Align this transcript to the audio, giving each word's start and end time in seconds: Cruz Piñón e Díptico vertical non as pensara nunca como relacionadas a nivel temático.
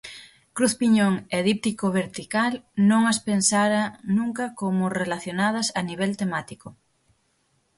Cruz 0.55 0.73
Piñón 0.81 1.13
e 1.37 1.39
Díptico 1.49 1.85
vertical 2.01 2.51
non 2.89 3.01
as 3.11 3.19
pensara 3.27 3.83
nunca 4.17 4.45
como 4.59 4.83
relacionadas 5.01 5.67
a 5.79 5.81
nivel 5.89 6.11
temático. 6.21 6.67